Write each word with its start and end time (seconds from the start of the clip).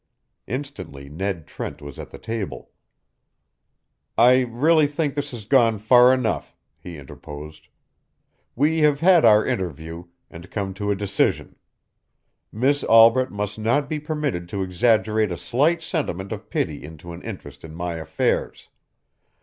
Instantly 0.47 1.09
Ned 1.09 1.45
Trent 1.45 1.79
was 1.79 1.99
at 1.99 2.09
the 2.09 2.17
table. 2.17 2.71
"I 4.17 4.39
really 4.41 4.87
think 4.87 5.13
this 5.13 5.29
has 5.29 5.45
gone 5.45 5.77
far 5.77 6.11
enough," 6.11 6.55
he 6.79 6.97
interposed. 6.97 7.67
"We 8.55 8.79
have 8.79 9.01
had 9.01 9.25
our 9.25 9.45
interview, 9.45 10.05
and 10.27 10.49
come 10.49 10.73
to 10.73 10.89
a 10.89 10.95
decision. 10.95 11.55
Miss 12.51 12.83
Albret 12.85 13.29
must 13.29 13.59
not 13.59 13.87
be 13.87 13.99
permitted 13.99 14.49
to 14.49 14.63
exaggerate 14.63 15.31
a 15.31 15.37
slight 15.37 15.83
sentiment 15.83 16.31
of 16.31 16.49
pity 16.49 16.83
into 16.83 17.13
an 17.13 17.21
interest 17.21 17.63
in 17.63 17.75
my 17.75 17.97
affairs. 17.97 18.69